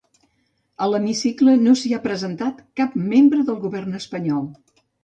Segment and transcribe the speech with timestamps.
[0.85, 4.53] A l’hemicicle no s’hi ha presentat cap membre del govern espanyol.